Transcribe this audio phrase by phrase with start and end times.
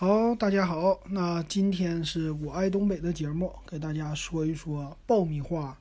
[0.00, 5.76] 好，大家好，那今天是我爱东北的节目，给大家说一说爆米花。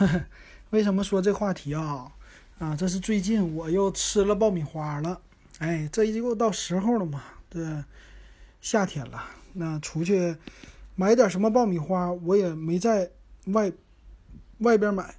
[0.70, 2.10] 为什么说这话题啊？
[2.58, 5.20] 啊，这是最近我又吃了爆米花了。
[5.58, 7.84] 哎，这又到时候了嘛，这
[8.62, 9.22] 夏天了，
[9.52, 10.34] 那出去
[10.94, 13.10] 买点什么爆米花，我也没在
[13.48, 13.70] 外
[14.60, 15.16] 外边买，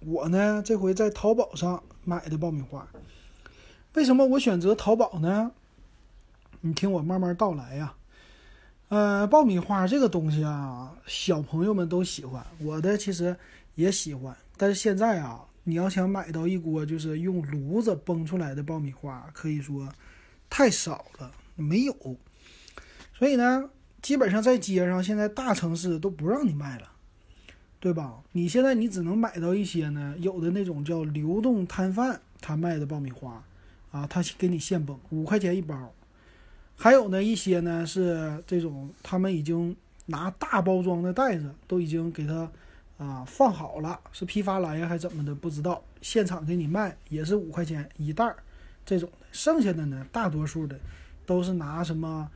[0.00, 2.88] 我呢这回在淘宝上买的爆米花。
[3.92, 5.52] 为什么我选择淘宝呢？
[6.60, 7.94] 你听我慢慢道来呀，
[8.88, 13.36] 呃，爆米花这个东西啊，小朋友们都喜欢，我的其实
[13.76, 14.36] 也喜欢。
[14.56, 19.88] 但是现在啊，你要想买到一锅就是用炉子崩出来的爆米花，可以说
[20.50, 21.94] 太少了，没有。
[23.14, 23.70] 所以呢，
[24.02, 26.90] 基本上在街上现在大城市都不让你卖了，
[27.78, 28.20] 对吧？
[28.32, 33.44] 你现在你只能买到一些呢，有的那种叫流动摊贩他卖的爆米花，
[33.92, 35.92] 啊，他给你现崩，五块钱一包。
[36.80, 42.48] 还有呢，一些呢是这种，他们已经拿大包装的袋子都已经给他
[42.98, 48.36] 啊放好了，是批发来呀还怎么的不知道，现场给你卖也是五块钱一袋儿
[48.86, 49.26] 这种的。
[49.32, 50.78] 剩下的呢，大多数的
[51.26, 52.30] 都是拿什么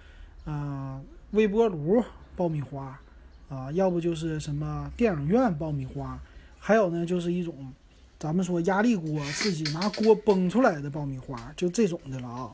[0.45, 2.03] 啊微波炉
[2.35, 3.01] 爆米花
[3.49, 6.21] 啊，要不就是什么电影院爆米花，
[6.59, 7.73] 还有呢就是一种
[8.19, 12.53] 咱们说压力锅自己拿锅崩出来的爆米花，就这种的了啊。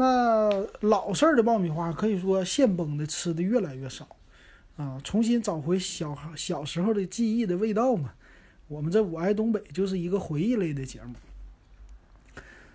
[0.00, 0.48] 那
[0.80, 4.08] 老式儿的爆米花可以说现崩的吃的越来越少，
[4.78, 8.14] 啊，重新找回小小时候的记忆的味道嘛。
[8.66, 11.14] 我们这我爱东北就是一个回忆类的节目，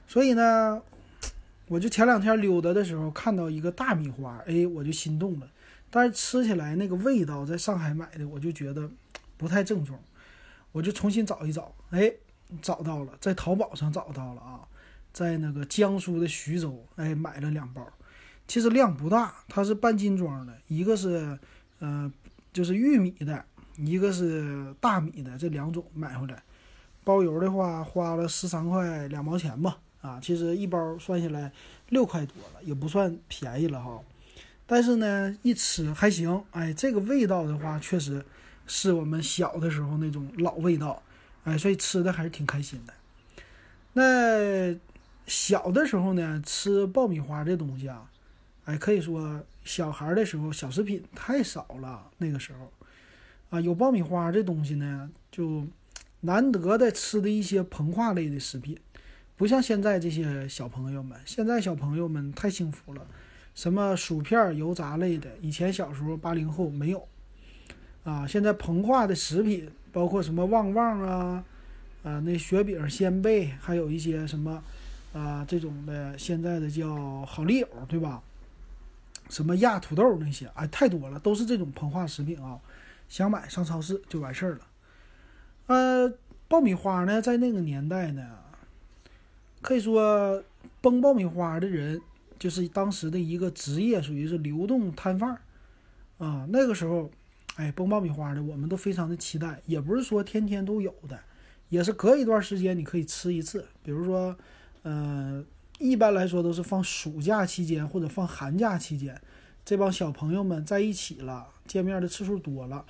[0.05, 0.83] 所以呢，
[1.67, 5.47] 我就前两天溜达的时候看到一个大米花，哎，我就心动了。
[5.89, 8.87] 但是吃起来那个味道，在上海买的我就觉得
[9.35, 9.97] 不太正宗，
[10.73, 12.13] 我就重新找一找，哎，
[12.61, 14.61] 找到了，在淘宝上找到了啊。
[15.15, 17.87] 在那个江苏的徐州，哎，买了两包，
[18.49, 21.39] 其实量不大，它是半斤装的，一个是，
[21.79, 22.11] 呃，
[22.51, 23.45] 就是玉米的，
[23.77, 26.43] 一个是大米的，这两种买回来，
[27.05, 31.49] 包邮的话花了十三块两毛钱吧，啊，其实一包算下来
[31.87, 33.97] 六块多了，也不算便宜了哈，
[34.67, 38.21] 但是呢，一吃还行，哎，这个味道的话，确实
[38.67, 41.01] 是我们小的时候那种老味道，
[41.45, 42.93] 哎，所以吃的还是挺开心的，
[43.93, 44.77] 那。
[45.27, 48.09] 小的时候呢，吃爆米花这东西啊，
[48.65, 52.07] 哎，可以说小孩的时候小食品太少了。
[52.17, 52.71] 那个时候，
[53.49, 55.65] 啊，有爆米花这东西呢，就
[56.21, 58.77] 难得的吃的一些膨化类的食品，
[59.35, 61.19] 不像现在这些小朋友们。
[61.25, 63.05] 现在小朋友们太幸福了，
[63.55, 67.07] 什么薯片、油炸类的，以前小时候八零后没有。
[68.03, 71.43] 啊，现在膨化的食品，包括什么旺旺啊，
[72.03, 74.63] 啊，那雪饼、鲜贝，还有一些什么。
[75.15, 78.21] 啊，这种的现在的叫好丽友，对吧？
[79.29, 82.59] 什么压土豆那些，哎，太多了，都是这种膨化食品啊。
[83.07, 84.67] 想买上超市就完事儿了。
[85.67, 86.13] 呃，
[86.49, 88.37] 爆米花呢，在那个年代呢，
[89.61, 90.43] 可以说
[90.81, 92.01] 崩爆米花的人
[92.37, 95.39] 就是当时的一个职业，属于是流动摊贩儿
[96.17, 96.45] 啊。
[96.49, 97.09] 那个时候，
[97.55, 101.17] 哎，崩爆米花的我们都非常的期待，也不是说天天都有的，
[101.69, 104.35] 也是隔一段时间你可以吃一次，比如说。
[104.87, 105.43] 嗯，
[105.79, 109.19] 一般来说都是放暑假期间或者放寒假期间，
[109.65, 112.85] 这帮小朋友们在一起了，见面的次数多了，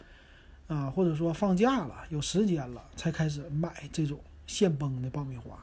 [0.68, 5.58] 啊，或者说放假了，有时间了，才开始买这种现崩的爆米花。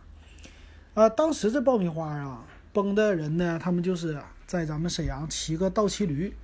[0.94, 6.34] 啊，当时这爆米花啊，崩的人呢，他们就是在咱们沈阳骑个倒骑驴。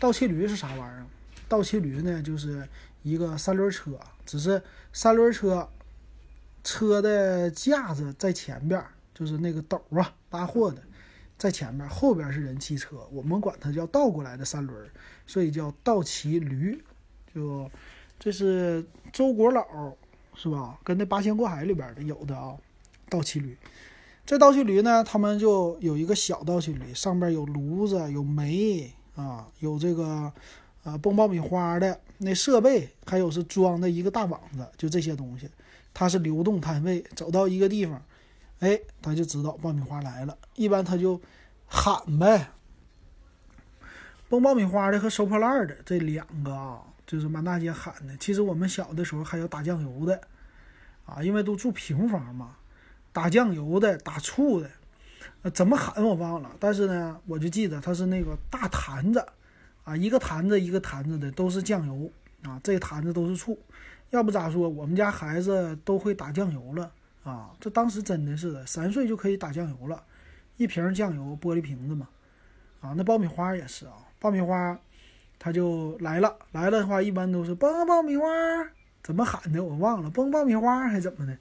[0.00, 1.06] 倒骑驴是啥玩意儿？
[1.48, 2.68] 倒骑驴呢，就是
[3.04, 4.60] 一个三轮车，只是
[4.92, 5.68] 三轮车
[6.64, 8.84] 车的架子在前边。
[9.20, 10.80] 就是那个斗啊，拉货的，
[11.36, 14.90] 在前面，后边是人骑车，我们管它叫倒过来的三轮，
[15.26, 16.82] 所以叫倒骑驴。
[17.34, 17.70] 就
[18.18, 18.82] 这是
[19.12, 19.62] 周国老
[20.34, 20.78] 是吧？
[20.82, 22.56] 跟那八仙过海里边的有的啊，
[23.10, 23.54] 倒骑驴。
[24.24, 30.32] 这倒骑驴呢，他们就有一个小倒骑驴，上边有炉子、有煤啊，有这个
[30.84, 35.46] 呃崩爆米花的那设备，还有是装的一个大网子，就这些东西。
[35.92, 38.02] 它是流动摊位，走到一个地方。
[38.60, 41.20] 哎，他就知道爆米花来了，一般他就
[41.66, 42.50] 喊呗。
[44.28, 48.16] 崩爆米花的和收破烂的这两个啊，就是满大街喊的。
[48.18, 50.20] 其实我们小的时候还有打酱油的，
[51.04, 52.56] 啊，因为都住平房嘛，
[53.12, 54.70] 打酱油的、打醋的，
[55.50, 59.26] 怎么喊我忘了，但是呢，我就记得他是那个大坛子，
[59.82, 62.12] 啊，一个坛子一个坛子的都是酱油
[62.44, 63.58] 啊，这坛子都是醋，
[64.10, 66.92] 要不咋说我们家孩子都会打酱油了。
[67.22, 70.02] 啊，这当时真的是的，三岁就可以打酱油了，
[70.56, 72.08] 一瓶酱油，玻璃瓶子嘛，
[72.80, 74.78] 啊，那爆米花也是啊，爆米花
[75.38, 78.26] 它就来了，来了的话一般都是崩爆米花，
[79.02, 81.38] 怎么喊的我忘了，崩爆米花还怎么的？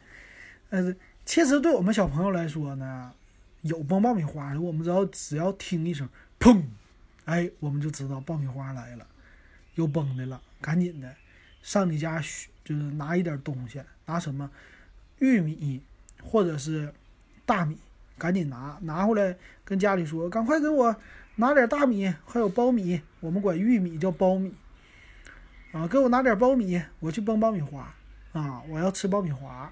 [0.70, 0.96] 呃，
[1.26, 3.14] 其实对我们小朋友来说呢，
[3.62, 6.08] 有崩爆米花的，我们只要只要听一声
[6.40, 6.64] 砰，
[7.26, 9.08] 哎，我们就知道爆米花来了，
[9.76, 11.16] 有崩的了，赶紧的
[11.62, 12.22] 上你家
[12.64, 14.50] 就是拿一点东西，拿什么
[15.20, 15.82] 玉米
[16.24, 16.94] 或者是
[17.46, 17.78] 大米。
[18.18, 20.94] 赶紧拿拿回来，跟家里说，赶快给我
[21.38, 24.54] 拿点大米，还有苞米，我们管玉米叫苞米，
[25.72, 27.96] 啊，给我拿点苞米，我去崩爆米花，
[28.34, 29.72] 啊，我要吃爆米花。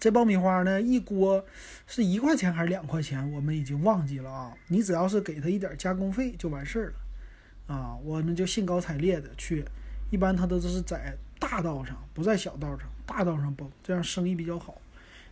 [0.00, 1.44] 这爆米花呢，一锅
[1.86, 4.52] 是一块钱还是两块钱，我们已经忘记了啊。
[4.66, 9.64] 你只要是给他一点加工费就完事儿了，啊，我们就兴高采烈的去，
[10.10, 14.76] 一般他都是在大道上，不在小道上，大道上崩，这样生意比较好。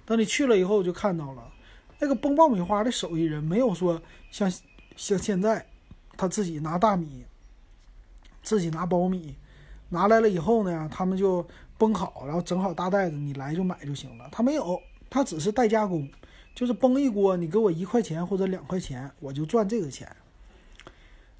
[0.05, 1.53] 等你去了以后，就看到了。
[1.99, 4.01] 那个崩爆米花的手艺人没有说
[4.31, 4.51] 像
[4.97, 5.67] 像现在，
[6.17, 7.25] 他自己拿大米，
[8.43, 9.37] 自己拿苞米，
[9.91, 11.47] 拿来了以后呢，他们就
[11.77, 14.29] 崩好，然后整好大袋子，你来就买就行了。
[14.33, 16.09] 他没有，他只是代加工，
[16.55, 20.09] 就是崩一锅，你给我一块钱或者两块钱，我就赚这个钱。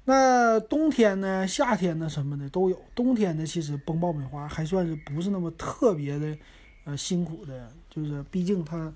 [0.05, 2.81] 那冬天呢，夏天呢什么的都有。
[2.95, 6.37] 冬天呢，其实崩爆米花还算是不是那么特别的，
[6.85, 8.93] 呃，辛苦的，就是毕竟它。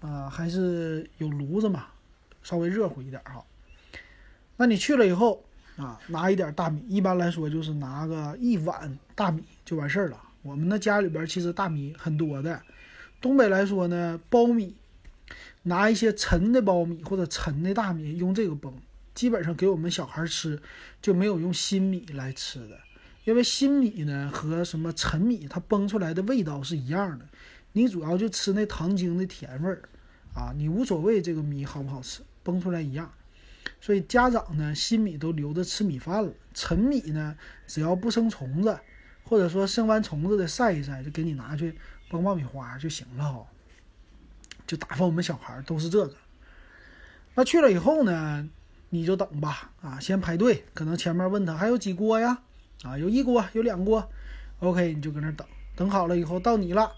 [0.00, 1.86] 啊，还是有炉子嘛，
[2.40, 3.44] 稍微热乎一点哈。
[4.56, 5.42] 那你去了以后
[5.76, 10.22] 啊，拿一点大米，一般来说就是拿个一碗大米就完事儿了。
[10.42, 12.62] 我们那家里边其实大米很多的，
[13.20, 14.76] 东北来说呢，苞米，
[15.64, 18.72] 拿一些陈的苞米或者陈的大米用这个崩，
[19.18, 20.62] 基本上给我们小孩吃
[21.02, 22.78] 就没有用新米来吃的，
[23.24, 27.26] 因为新米呢和什么陈米它崩出来的味道是一样的。
[27.72, 29.82] 你主要就吃那糖精的甜味儿，
[30.36, 33.12] 啊，你无所谓这个米好不好吃，崩出来一样。
[33.80, 37.36] 所以家长呢，新米都留着吃米饭了，陈米呢，
[37.66, 38.78] 只要不生虫子，
[39.24, 41.76] 或者说生完虫子的晒一晒，就给你拿去
[42.08, 43.44] 崩爆米花就行了哈。
[44.64, 46.14] 就打发我们小孩都是这个。
[47.34, 48.48] 那去了以后呢，
[48.90, 52.38] 你就等吧，啊，先排队，可能前面问他还有几锅呀，
[52.82, 54.08] 啊，有一锅，有两锅
[54.60, 55.46] ，OK，你就搁那等，
[55.76, 56.90] 等好了以后到你了。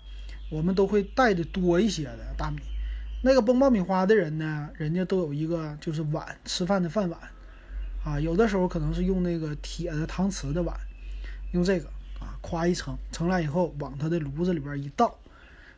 [0.50, 2.58] 我们都会带的多一些的大米，
[3.22, 7.20] 那个崩爆米花的人呢，人家都有一个就是碗，吃饭的饭碗，
[8.04, 10.76] 啊，有的时候可能是用那个铁的搪瓷的碗，
[11.52, 11.86] 用这个
[12.18, 15.16] 啊，夸一盛，盛来以后往他的炉子里边一倒，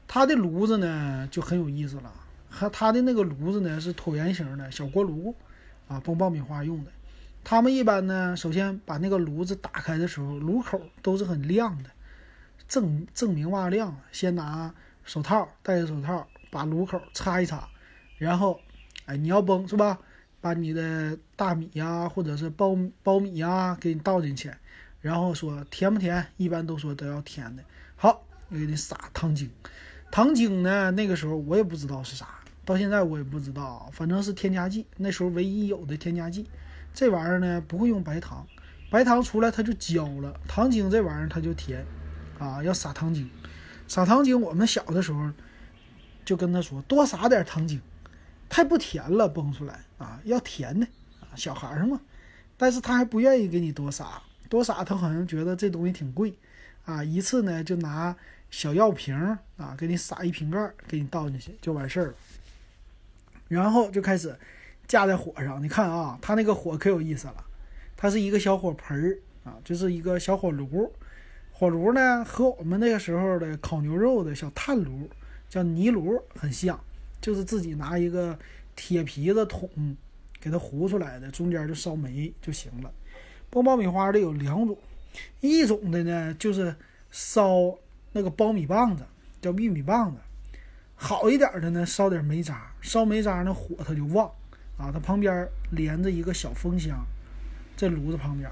[0.08, 2.10] 他的炉子呢就很有意思了，
[2.48, 5.34] 和他的那个炉子呢是椭圆形的小锅炉，
[5.88, 6.90] 啊，崩爆米花用的。
[7.44, 11.90] 他们一般呢，首先把那个炉子打开的时候，炉口都是很亮的。
[12.68, 14.72] 证证明瓦亮，先拿
[15.04, 17.68] 手套戴着手套，把炉口擦一擦，
[18.16, 18.60] 然后，
[19.04, 19.98] 哎，你要崩是吧？
[20.40, 24.50] 把你的大米呀，或者是苞苞米呀，给你倒进去，
[25.00, 26.26] 然后说甜不甜？
[26.36, 27.62] 一般都说都要甜的。
[27.96, 29.50] 好，给你撒糖精，
[30.10, 32.26] 糖精呢，那个时候我也不知道是啥，
[32.64, 36.46] 到现在我也不知道，反正是添加剂，那时候唯一有的添加剂。
[36.94, 38.46] 这玩意儿呢，不会用白糖，
[38.90, 41.84] 白糖出来它就焦了，糖精这玩意儿它就甜。
[42.38, 43.30] 啊，要撒糖精，
[43.86, 44.40] 撒糖精。
[44.40, 45.30] 我们小的时候
[46.24, 47.80] 就跟他说，多撒点糖精，
[48.48, 50.84] 太不甜了，崩出来啊，要甜的
[51.20, 52.00] 啊，小孩儿嘛。
[52.56, 56.34] 但是他还不愿意给你多撒，多撒他好像觉得这东西挺贵
[56.84, 57.04] 啊。
[57.04, 58.16] 一次呢，就拿
[58.50, 59.16] 小药瓶
[59.56, 62.14] 啊，给你撒一瓶盖，给你倒进去就完事儿了。
[63.54, 64.36] 然后就开始
[64.86, 67.44] 架在火上，你看啊，它那个火可有意思了，
[67.96, 70.92] 它是一个小火盆儿啊，就是一个小火炉。
[71.52, 75.08] 火炉呢，和我们那个时候的烤牛肉的小炭炉
[75.48, 76.78] 叫泥炉很像，
[77.20, 78.36] 就是自己拿一个
[78.74, 79.68] 铁皮子桶
[80.40, 82.90] 给它糊出来的，中间就烧煤就行了。
[83.48, 84.76] 崩爆米花的有两种，
[85.40, 86.74] 一种的呢就是
[87.10, 87.72] 烧
[88.12, 89.04] 那个苞米棒子，
[89.40, 90.18] 叫玉米棒子；
[91.02, 94.30] 好一点的呢，烧点煤渣，烧煤渣那火它就旺
[94.78, 94.92] 啊。
[94.92, 97.04] 它旁边连着一个小风箱，
[97.76, 98.48] 这炉子旁边，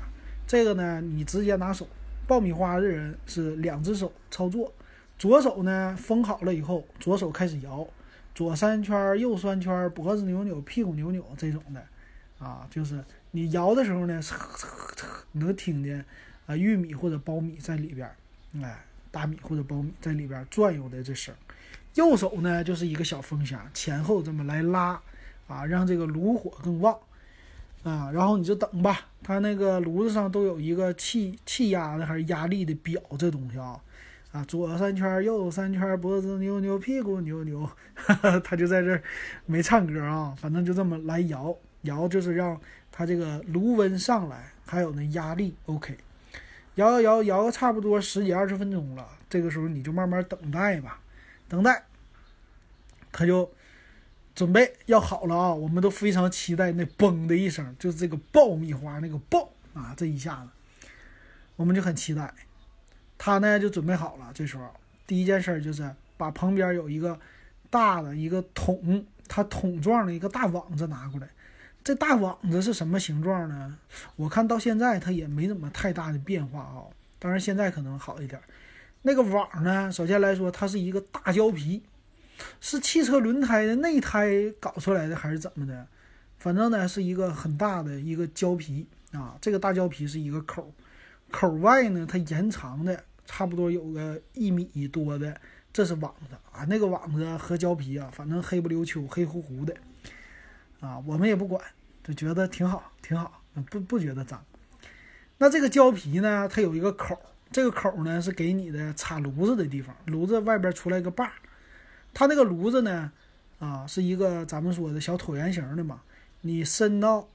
[0.48, 1.86] 这个呢你直接拿手。
[2.26, 4.74] 爆米花的人是两只手操作，
[5.16, 7.86] 左手呢封好了以后，左手开始摇，
[8.34, 11.80] 左三圈，右三圈，脖子扭扭，屁股扭扭这种的，
[12.44, 14.20] 啊，就是你摇的时候呢，
[15.32, 16.04] 能听见
[16.46, 18.10] 啊玉米或者苞米在里边，
[18.60, 21.32] 哎，大米或者苞米在里边转悠的这声。
[21.94, 25.00] 右手呢就是一个小风箱，前后这么来拉，
[25.48, 26.96] 啊，让这个炉火更旺。
[27.82, 29.00] 啊，然后你就等吧。
[29.22, 33.80] 它那个炉子上都有一个气气压的还是压力的表，这东西啊，
[34.32, 37.66] 啊，左三圈，右三圈，脖子扭扭，屁股扭扭，
[38.44, 39.02] 他就在这儿
[39.46, 42.60] 没唱歌啊，反正就这么来摇摇，就是让
[42.92, 45.96] 它这个炉温上来，还有那压力 OK，
[46.74, 51.00] 摇摇摇摇个差不多十几二十分钟了，这个时候你就慢慢等待吧，
[51.50, 51.84] 等待，
[53.12, 53.52] 它就
[54.34, 55.52] 准备要好了啊！
[55.52, 60.88] 我们都非常期待那嘣的一声，就是这个爆米花那个爆啊，这一下子，
[61.56, 62.32] 我们就很期待。
[63.18, 64.72] 它呢就准备好了，这时候
[65.06, 67.20] 第一件事就是把旁边有一个
[67.68, 69.04] 大的一个桶。
[69.32, 71.28] 它桶状的一个大网子拿过来，
[71.84, 73.78] 这大网子是什么形状呢？
[74.16, 76.82] 我看到现在它也没怎么太大的变化啊，
[77.20, 78.42] 当然现在可能好一点。
[79.02, 81.82] 那个网呢，首先来说它是一个大胶皮，
[82.60, 85.86] 是汽车轮胎的内胎搞出来的还是怎么的？
[86.38, 90.72] 反正呢是一个很大的一个胶皮啊，这个大胶皮是一个口，
[91.30, 95.40] 口外呢它延长的差不多有个一米多的。
[95.72, 99.72] 这是网子啊，那个网子和胶皮啊，反正黑不溜秋、黑乎乎的，
[100.80, 101.62] 啊，我们也不管，
[102.02, 103.40] 就觉得挺好，挺好，
[103.70, 104.44] 不不觉得脏。
[105.38, 107.16] 那这个胶皮呢，它有一个口，
[107.50, 111.32] 这个口呢是给你的插炉子的地方，炉子外边出来个把儿
[112.12, 113.12] 它那个炉子呢，
[113.58, 116.02] 啊，是一个咱们说的小椭圆形的嘛，
[116.42, 117.28] 你伸到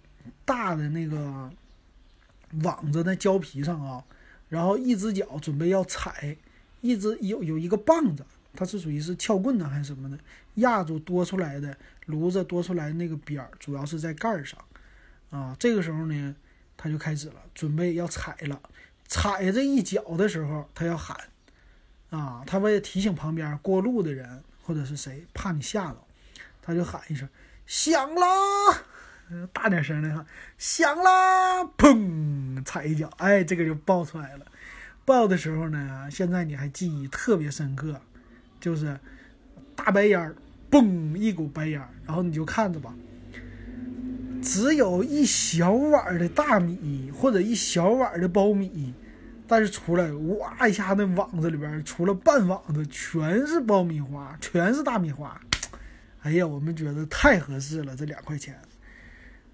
[0.43, 1.49] 大的那个
[2.63, 4.03] 网子的胶皮上啊，
[4.49, 6.37] 然后一只脚准备要踩。
[6.81, 10.19] 一直有有一个棒子，它是属于是撬棍呢还是什么的，
[10.55, 14.59] 压住多出来的炉子多出来那个边儿，主要是在盖儿上，
[15.31, 16.35] 啊，这个时候呢，
[16.77, 18.61] 他就开始了，准备要踩了，
[19.07, 21.17] 踩这一脚的时候，他要喊，
[22.09, 26.07] 啊，他为了提醒旁边过路的人或者是谁，怕你吓到，
[26.61, 27.27] 他就喊一声
[27.65, 28.27] 响啦，
[29.53, 30.25] 大点声的哈，
[30.57, 34.45] 响啦，砰，踩一脚，哎，这个就爆出来了。
[35.05, 38.01] 爆的时候呢，现在你还记忆特别深刻，
[38.59, 38.99] 就是
[39.75, 40.35] 大白烟儿，
[40.71, 42.91] 嘣一股白烟儿，然后你就看着吧，
[44.45, 48.93] 只有一小碗的大米或者一小碗的苞米，
[49.47, 55.41] 但是出来哇一下，那网子里边除了半网子全是爆米花，全是大米花，
[56.21, 58.55] 哎呀，我们觉得太合适了，这两块钱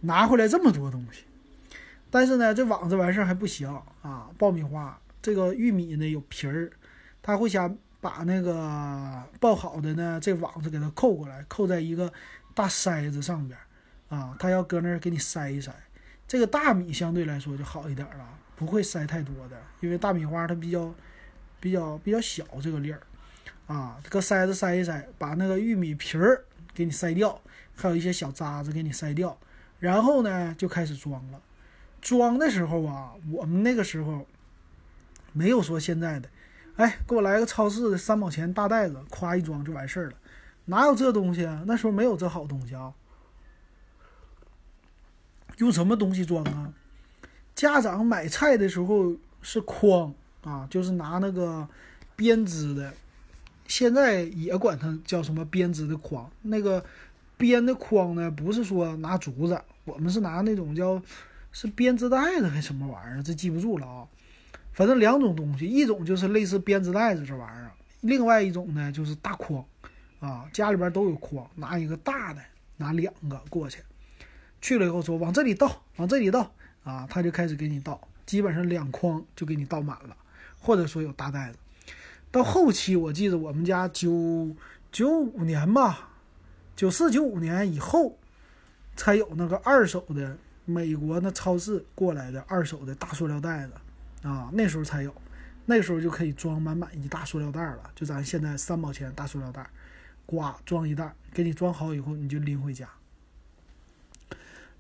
[0.02, 1.24] 拿回来这么多东西，
[2.10, 3.68] 但是呢，这网子完事儿还不行
[4.02, 5.00] 啊，爆米花。
[5.22, 6.70] 这个玉米呢有皮儿，
[7.22, 12.12] 他会想把那个爆好的呢这网子给它扣过来，扣在一个
[12.54, 13.58] 大筛子上边，
[14.12, 15.72] 啊，他要搁那儿给你筛一筛。
[16.28, 20.94] 这个大米相对来说就好一点了，不会筛太多的，因为大米花它比较
[21.60, 23.02] 比较比较小这个粒儿，
[23.66, 27.42] 啊，搁筛子筛一筛，把那个玉米皮儿给你筛掉，
[27.76, 29.36] 还有一些小渣子给你筛掉，
[29.80, 31.42] 然后呢就开始装了。
[32.00, 34.28] 装的时候啊，我们那个时候。
[35.34, 36.28] 没有说现在的，
[36.76, 40.14] 哎，给我来个超市的三毛钱大袋子，夸一装就完事儿了，
[40.66, 41.64] 哪有这东西啊？
[41.66, 42.94] 那时候没有这好东西啊。
[45.62, 46.74] 用什么东西装啊？
[47.54, 50.12] 家长买菜的时候是筐
[50.44, 51.68] 啊，就是拿那个
[52.16, 52.92] 编织的，
[53.68, 56.28] 现在也管它叫什么编织的筐。
[56.42, 56.84] 那个
[57.38, 61.00] 编的筐呢，不是说拿竹子，我们是拿那种叫
[61.52, 64.08] 是编织袋子还是什么玩意儿，这记不住了啊。
[64.74, 69.64] 反正两种东西，一种就是类似编织袋子这玩意儿，另外一种呢就是大筐，
[70.20, 72.42] 啊，家里边都有筐，拿一个大的，
[72.78, 73.84] 拿两个过去，
[74.62, 76.54] 去了以后说往这里倒，往这里倒，
[76.84, 80.16] 啊，他就开始给你倒，基本上两筐就给你倒满了，
[80.60, 81.58] 或者说有大袋子。
[82.32, 84.56] 到后期我记得我们家九
[84.92, 86.12] 九五年吧，
[86.76, 88.18] 九四九五年以后，
[88.96, 93.74] 才有那个二手的美国那超市过来的二手的大塑料袋子。
[94.22, 95.12] 啊，那时候才有，
[95.66, 99.68] 那时候就可以装满满一大塑料袋了，就咱现在三毛钱大塑料袋，
[100.28, 102.88] 呱装一袋，给你装好以后你就拎回家。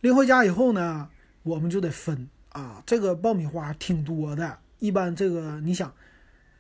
[0.01, 1.10] 拎回家以后呢，
[1.43, 5.93] 我们就得分啊，这个爆米花挺多的，一般这个你想，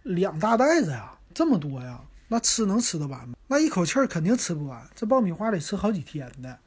[0.03, 3.35] 两大袋子呀，这么多呀，那吃能吃得完吗？
[3.47, 6.57] 那一口气儿肯定吃不完，这爆米花得吃好几天的，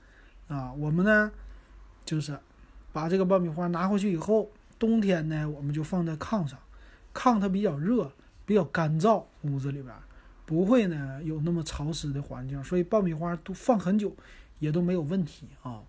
[0.49, 1.33] 啊，我们呢，
[2.05, 2.39] 就是
[2.93, 4.51] 把这个爆米花拿回去以后。
[4.77, 6.59] 冬天呢，我们就放在炕上，
[7.15, 8.13] 炕它比较热，
[8.45, 9.95] 比较干燥，屋子里边
[10.45, 14.15] 不会呢有那么潮湿的环境，所以爆米花都放很久
[14.59, 15.81] 也都没有问题啊。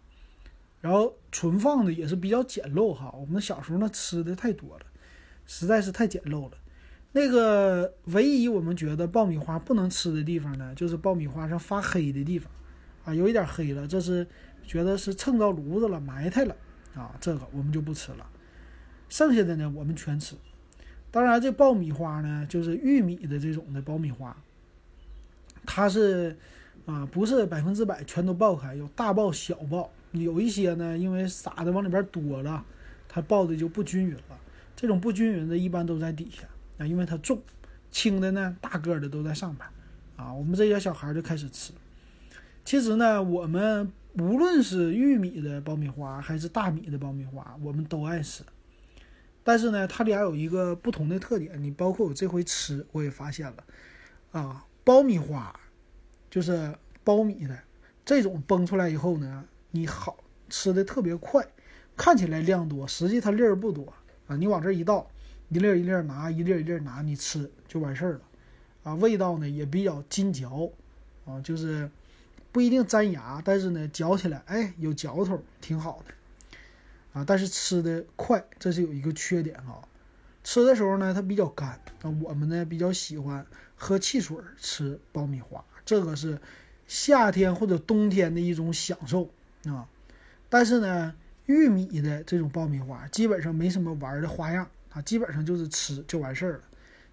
[0.86, 4.86] 然后存放的也是比较简陋哈，我们小时候那吃的太多了，
[5.48, 6.58] 实在是太简陋了。
[7.12, 12.51] 那个唯一我们觉得爆米花不能吃的地方呢，就是爆米花上发黑的地方
[13.04, 14.27] 啊，有一点黑了，这是
[14.63, 16.56] 觉得是蹭到炉子了，埋汰了
[16.94, 18.30] 啊，这个我们就不吃了。
[19.10, 20.36] 剩下的呢，我们全吃。
[21.10, 24.38] 当然，这爆米花呢，就是玉米的这种的爆米花，
[25.65, 26.38] 它是
[26.86, 29.89] 啊，不是百分之百全都爆开，有大爆小爆，
[30.22, 32.65] 有一些呢，因为撒的往里边多了，
[33.07, 34.39] 它爆的就不均匀了。
[34.75, 36.43] 这种不均匀的，一般都在底下
[36.77, 37.41] 啊，因为它重，
[37.89, 39.67] 轻的呢，大个的都在上边
[40.17, 40.34] 啊。
[40.34, 41.72] 我们这些小孩就开始吃。
[42.63, 48.43] 其实呢，我们无论是玉米的爆米花还是大米的爆米花，我们都爱吃。
[49.43, 53.63] 但是呢，它俩有一个不同的特点，你包括我这回吃，我也发现了
[54.31, 55.57] 啊，爆米花
[56.29, 57.57] 就是苞米的
[58.03, 59.45] 这种崩出来以后呢，
[59.75, 61.46] 你好吃的特别快，
[61.98, 63.94] 看起来量多，实际它粒儿不多。
[64.27, 65.12] 啊，你往这一倒，
[65.50, 68.22] 一粒一粒拿，一粒一粒拿，你吃就完事儿了。
[68.84, 70.72] 啊，味道呢也比较筋嚼，
[71.25, 71.91] 啊，就是
[72.53, 76.13] 不一定粘牙，但是呢嚼起来，哎，有嚼头，挺好的。
[77.12, 79.84] 啊，但是吃的快，这是有一个缺点啊。
[80.41, 81.82] 吃的时候呢，它比较干。
[82.01, 86.39] 啊，我们呢比较喜欢喝汽水吃爆米花，这个是
[86.88, 89.29] 夏天或者冬天的一种享受
[89.74, 89.88] 啊。
[90.50, 91.13] 但是呢。
[91.48, 96.62] 玉米的这种爆米花基本上没什么玩的花样啊，基本上就是吃就完事儿了，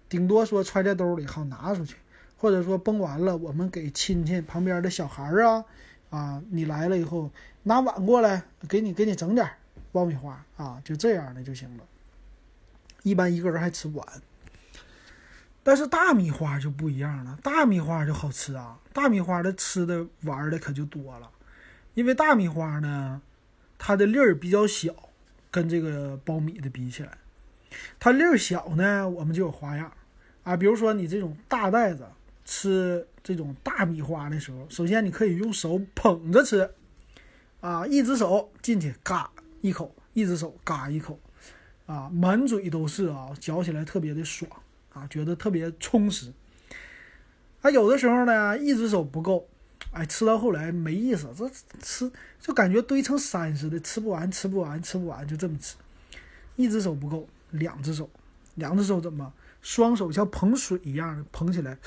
[0.09, 1.97] 顶多说揣在兜里好拿出去，
[2.35, 5.63] 或者说崩完了我们给亲戚旁边的小孩儿啊
[6.09, 7.29] 啊，你来了以后
[7.61, 9.47] 拿碗过来给你给你整点
[9.91, 11.83] 爆米花啊，就这样的就行了。
[13.03, 14.07] 一般一个人还吃不完，
[15.61, 21.29] 但是大米花就不一样了，大米花就好吃啊，大米花的吃的玩的可就多了，
[21.93, 23.21] 因为大米花呢。
[23.85, 24.95] 它的粒儿比较小，
[25.51, 27.17] 跟这个苞米的比起来，
[27.99, 29.91] 它粒儿小呢，我们就有花样
[30.43, 30.55] 啊。
[30.55, 32.07] 比如说你这种大袋子
[32.45, 36.71] 吃这种大米花的时候，首先你可以用手捧着吃，
[37.59, 41.19] 啊，一只手进去嘎一口，一只手嘎一口，
[41.85, 44.49] 啊，满嘴都是啊，嚼起来特别的爽
[44.93, 46.31] 啊，觉得特别充实。
[47.61, 49.49] 啊，有的时候呢，一只手不够。
[49.91, 51.49] 哎，吃到后来没意思，这
[51.79, 55.75] 吃就感觉堆成山似的，吃不完，吃不完，吃不完，就这么吃。
[56.55, 58.09] 一只手不够，两只手，
[58.55, 59.31] 两只手怎么？
[59.61, 61.77] 双手像捧水一样的捧起来，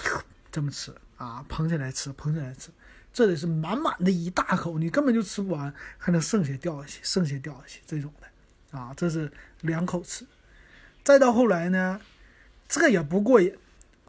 [0.50, 1.44] 这么吃啊？
[1.48, 2.70] 捧起来吃，捧起来吃，
[3.12, 10.24] 这得是满满的一大口，你根本就吃不完，还能剩下掉下去，剩下掉下去这种的啊，这是两口吃。
[11.04, 12.00] 再到后来呢，
[12.68, 13.56] 这也不过瘾，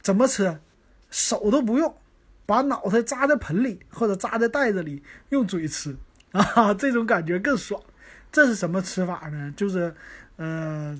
[0.02, 0.60] 怎么吃？
[1.10, 1.96] 手都不用。
[2.48, 5.96] 把脑袋扎在盆里或者扎在袋子里，用嘴吃
[6.32, 7.80] 啊，这种感觉更爽。
[8.32, 9.54] 这是什么吃法呢？
[9.56, 9.94] 就是，
[10.38, 11.00] 呃，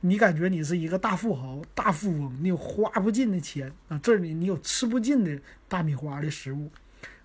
[0.00, 6.70] 你感觉你是一个大富豪、大富翁，你有花不尽的钱啊，这里你有吃不尽的大米花的食物，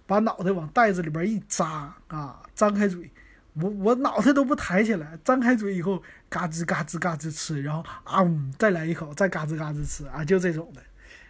[0.08, 3.12] 把脑袋往袋子里边一扎啊，张开嘴，
[3.54, 8.24] 我我脑袋都不抬起来，张开嘴以后，嘎吱嘎吱嘎吱吃，然后啊，
[8.58, 10.82] 再来一口，再嘎吱嘎吱吃啊，就这种的。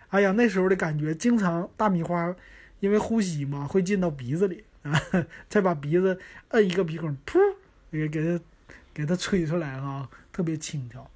[0.10, 2.34] 哎呀，那时候的感觉，经常大米花，
[2.80, 4.94] 因为呼吸嘛，会进到鼻子里啊，
[5.50, 6.18] 再把鼻子
[6.50, 7.40] 摁一个鼻孔，噗，
[7.92, 8.44] 给给它
[8.94, 11.10] 给它吹出来哈，特别轻巧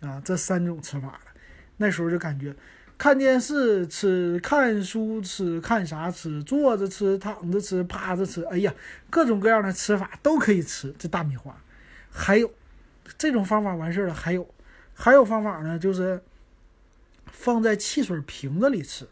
[0.00, 0.20] 啊。
[0.24, 1.20] 这三种吃法
[1.76, 2.54] 那时候就感觉，
[2.98, 8.74] 看电视吃，看书吃，看啥吃，坐着吃，躺着吃，趴着吃，哎呀，
[9.10, 11.56] 各种各样的吃法都可以吃这大米花。
[12.10, 12.52] 还有
[13.16, 14.48] 这种方法完事儿了，还有
[14.94, 16.20] 还有方法呢，就是。
[17.32, 19.08] 放在汽水瓶子里吃，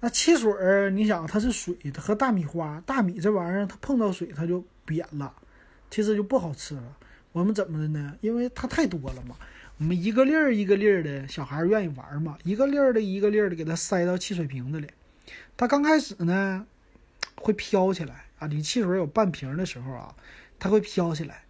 [0.00, 5.32] 那汽水儿，你想它是水，它和大米花、大米这玩意儿，它碰到水它就扁了，
[5.90, 6.96] 其实就不好吃了。
[7.30, 8.16] 我们怎么的呢？
[8.20, 9.36] 因为它太多了嘛，
[9.78, 14.88] 我们一个粒儿一个粒儿的，小孩愿意玩嘛，一个粒儿的一个粒儿的给它塞到汽水瓶子里。
[15.56, 16.66] 它刚开始呢
[17.36, 20.14] 会飘起来啊，你汽水有半瓶的时候啊，
[20.58, 21.44] 它会飘起来，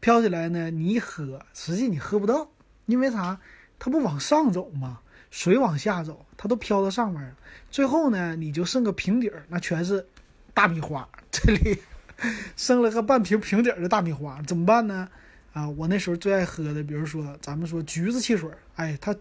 [0.00, 2.50] 飘起来呢，你一喝，实际你喝不到，
[2.86, 3.38] 因为啥？
[3.80, 5.00] 它不往上走吗？
[5.32, 7.36] 水往下走，它都飘到上面了。
[7.70, 10.06] 最后呢，你就剩个平底儿，那全是
[10.52, 11.08] 大米花。
[11.30, 11.78] 这里
[12.56, 15.08] 剩了个半瓶平底儿的大米花，怎么办呢？
[15.52, 19.16] 啊，我那时候最爱喝的，比如说咱们说橘子汽水，哎，它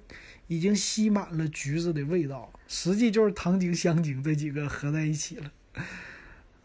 [0.47, 5.51] 已经吸满了橘子的味道，实际就是糖精、香精这几个合在一起了。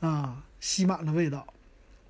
[0.00, 1.46] 啊，吸满了味道，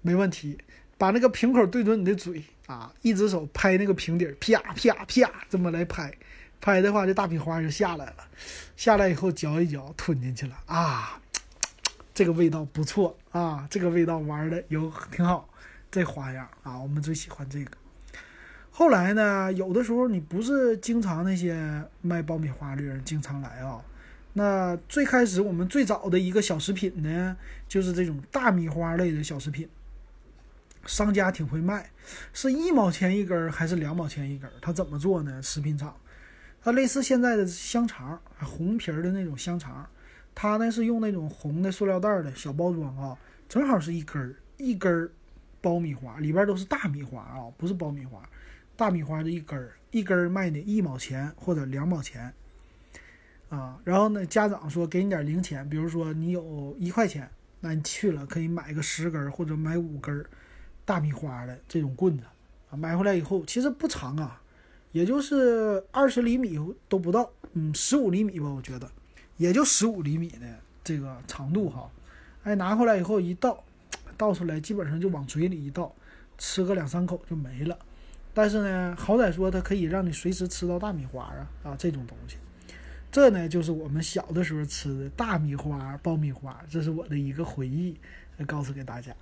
[0.02, 0.58] 没问题。
[0.98, 6.12] 把那个瓶口对准你的嘴啊，一只手拍那个瓶底，啪啪啪，这么来拍。
[6.60, 8.16] 拍的话，这大米花就下来了，
[8.74, 11.20] 下来以后嚼一嚼，吞进去了啊，
[12.14, 15.46] 这个味道不错啊，这个味道玩的有挺好，
[15.90, 17.70] 这花样啊，我们最喜欢这个。
[18.70, 23.82] 后来呢，有的时候你不是经常那些卖爆米花的人经常来啊，
[24.32, 27.36] 那最开始我们最早的一个小食品呢，
[27.68, 29.68] 就是这种大米花类的小食品，
[30.86, 31.90] 商家挺会卖，
[32.32, 34.50] 是一毛钱一根还是两毛钱一根？
[34.60, 35.42] 他怎么做呢？
[35.42, 35.94] 食品厂。
[36.62, 39.86] 它类似现在的香肠，红皮儿的那种香肠，
[40.34, 43.18] 它呢是用那种红的塑料袋的小包装啊，
[43.50, 45.10] 正好是一根儿一根儿
[45.60, 48.26] 爆米花，里边都是大米花啊，不是爆米花，
[48.76, 52.32] 大米花的一根儿，一根儿卖的一毛钱或者两毛钱
[53.50, 53.78] 啊。
[53.84, 57.28] 然后呢，家长说给你点零钱，比如说你有一块钱，
[57.60, 60.24] 那你去了可以买个十根儿或者买五根儿
[60.84, 62.24] 大米花的这种棍子
[62.70, 62.76] 啊。
[62.76, 64.40] 买回来以后其实不长啊，
[64.92, 68.90] 也就是二十厘米都不到，嗯，十五厘米吧，我觉得。
[69.36, 70.46] 也就十五厘米的
[70.84, 71.90] 这个长度哈，
[72.44, 73.64] 哎，拿回来以后一倒，
[74.16, 75.92] 倒出来基本上就往嘴里一倒，
[76.38, 77.76] 吃个两三口就没了。
[78.32, 82.36] 但是呢，好歹说它可以让你随时吃到大米花啊啊这种东西。
[83.10, 87.96] 这呢就是我们小的时候吃的大米花、爆米花，这是我的一个回忆，
[88.46, 89.12] 告诉给大家。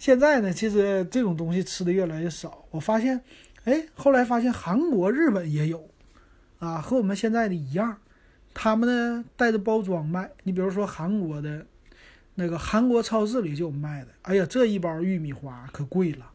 [0.00, 2.64] 现在呢，其实这种东西吃的越来越少。
[2.70, 3.20] 我发现，
[3.64, 5.90] 哎，后来发现韩国、日本也有，
[6.58, 7.98] 啊，和我们现在的一样。
[8.54, 11.66] 他们呢带着包装卖，你比如说韩国的，
[12.36, 14.08] 那个韩国超市里就有卖的。
[14.22, 16.30] 哎呀，这一包玉米花可贵了，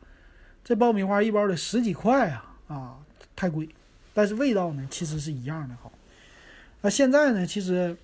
[0.64, 2.98] 这爆米花一包得十几块啊啊，
[3.36, 3.68] 太贵。
[4.14, 5.92] 但是味道呢其实是一样的好。
[6.82, 7.98] 那现在呢，其实，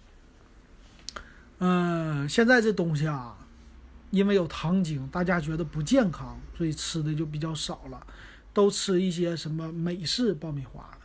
[1.59, 3.37] 嗯，现在这东西啊，
[4.11, 8.05] 因为有糖精，大家觉得不健康，所以吃的就比较少了，
[8.53, 10.97] 都吃一些什么美式爆米花了。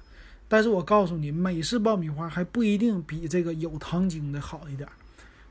[0.48, 4.88] 但是我告诉你，美式爆米花还不一定比这个有糖精的好一点。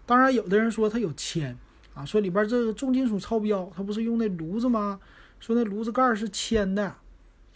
[0.06, 1.58] 当然，有的人说它有铅
[1.94, 5.00] 啊，说里边这个重金属超标，它不是用那炉子吗？
[5.40, 6.96] 说那炉子盖是铅的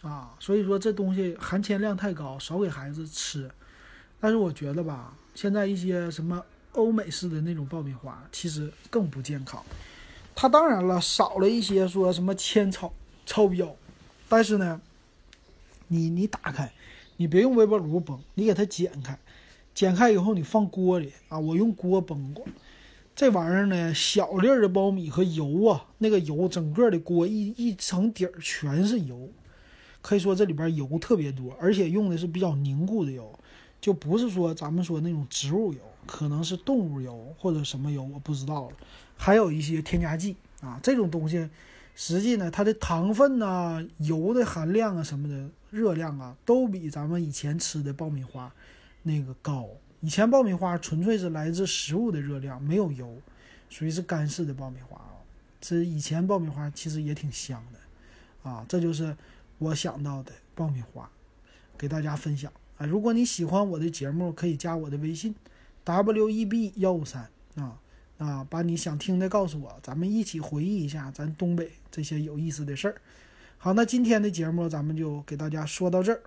[0.02, 3.50] 啊，所以说这东西含铅量太高，少给孩子吃。
[4.18, 9.64] 但是我觉得吧，现在一些什么欧美式的那种爆米花，其实更不健康。
[10.34, 12.92] 它当然了，少了一些说什么铅超
[13.26, 13.74] 超标，
[14.28, 14.80] 但是呢，
[15.88, 16.72] 你你打开。
[17.16, 19.18] 你别用微波炉崩，你给它剪开，
[19.74, 21.38] 剪开以后你放锅里啊。
[21.38, 22.46] 我用锅崩过，
[23.14, 29.28] 这玩意儿呢，小粒儿的苞米和油啊，那个油整个的锅一一层底儿全是油，
[30.00, 33.38] 可以说这里边油特别多，而且用的是比较凝固的油，
[33.82, 38.76] 就不是说咱们说那种植物油，可能是动物油或者什么油，我不知道了。
[39.16, 41.48] 还有一些添加剂啊，这种东西，
[41.94, 45.50] 实际呢，它的糖分呐、油的含量啊什么的。
[45.70, 48.52] 热量啊，都比咱们以前吃的爆米花
[49.04, 49.68] 那个高。
[50.00, 53.16] 以前爆米花纯粹是来自食物的热量，没有油，
[53.68, 55.14] 属于是干式的爆米花啊。
[55.60, 58.66] 这以前爆米花其实也挺香的啊。
[58.68, 59.16] 这就是
[59.58, 61.08] 我想到的爆米花，
[61.78, 62.84] 给大家分享啊。
[62.84, 65.32] 如果你喜欢我的节目，可以加我的微信
[65.90, 67.78] w e b 幺五三啊
[68.18, 72.96] 啊，把你想听的告诉我，咱们一起回忆一下咱东北这些有意思的事儿。
[73.58, 76.22] 好，那今天的节目咱们就给大家说到这儿。